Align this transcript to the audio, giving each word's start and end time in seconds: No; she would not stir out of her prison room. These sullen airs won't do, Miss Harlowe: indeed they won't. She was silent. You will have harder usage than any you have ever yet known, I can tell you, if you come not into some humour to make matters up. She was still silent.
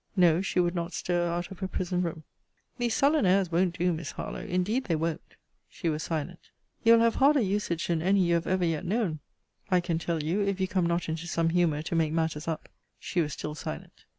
No; 0.15 0.41
she 0.41 0.59
would 0.59 0.73
not 0.73 0.93
stir 0.93 1.29
out 1.29 1.51
of 1.51 1.59
her 1.59 1.67
prison 1.67 2.01
room. 2.01 2.23
These 2.79 2.95
sullen 2.95 3.23
airs 3.27 3.51
won't 3.51 3.77
do, 3.77 3.93
Miss 3.93 4.13
Harlowe: 4.13 4.43
indeed 4.47 4.85
they 4.85 4.95
won't. 4.95 5.21
She 5.69 5.89
was 5.89 6.01
silent. 6.01 6.49
You 6.83 6.93
will 6.93 7.01
have 7.01 7.17
harder 7.17 7.39
usage 7.39 7.85
than 7.85 8.01
any 8.01 8.21
you 8.21 8.33
have 8.33 8.47
ever 8.47 8.65
yet 8.65 8.83
known, 8.83 9.19
I 9.69 9.79
can 9.79 9.99
tell 9.99 10.23
you, 10.23 10.41
if 10.41 10.59
you 10.59 10.67
come 10.67 10.87
not 10.87 11.07
into 11.07 11.27
some 11.27 11.49
humour 11.49 11.83
to 11.83 11.93
make 11.93 12.13
matters 12.13 12.47
up. 12.47 12.67
She 12.97 13.21
was 13.21 13.33
still 13.33 13.53
silent. 13.53 14.05